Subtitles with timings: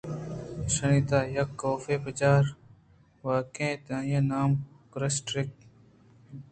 [0.65, 4.51] ایشانی تہا یکے کاف ءِ پجّاروکے اَت آئی ءِ نام
[4.93, 5.59] گراسٹکیرGerstackerاَت